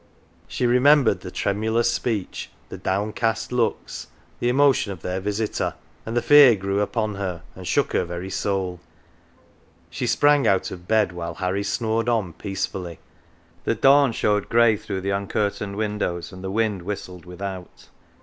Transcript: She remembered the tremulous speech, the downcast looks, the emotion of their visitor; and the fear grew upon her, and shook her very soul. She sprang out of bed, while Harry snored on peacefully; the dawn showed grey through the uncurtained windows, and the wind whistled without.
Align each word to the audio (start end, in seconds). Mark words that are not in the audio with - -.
She 0.47 0.65
remembered 0.65 1.19
the 1.19 1.29
tremulous 1.29 1.91
speech, 1.93 2.49
the 2.69 2.77
downcast 2.79 3.51
looks, 3.51 4.07
the 4.39 4.49
emotion 4.49 4.91
of 4.91 5.03
their 5.03 5.19
visitor; 5.19 5.75
and 6.07 6.17
the 6.17 6.23
fear 6.23 6.55
grew 6.55 6.81
upon 6.81 7.13
her, 7.17 7.43
and 7.55 7.67
shook 7.67 7.93
her 7.93 8.03
very 8.03 8.31
soul. 8.31 8.79
She 9.91 10.07
sprang 10.07 10.47
out 10.47 10.71
of 10.71 10.87
bed, 10.87 11.11
while 11.11 11.35
Harry 11.35 11.61
snored 11.63 12.09
on 12.09 12.33
peacefully; 12.33 12.97
the 13.63 13.75
dawn 13.75 14.11
showed 14.11 14.49
grey 14.49 14.75
through 14.75 15.01
the 15.01 15.11
uncurtained 15.11 15.75
windows, 15.75 16.33
and 16.33 16.43
the 16.43 16.49
wind 16.49 16.81
whistled 16.81 17.25
without. 17.27 17.89